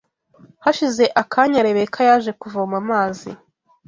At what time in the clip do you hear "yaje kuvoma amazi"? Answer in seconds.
2.09-3.29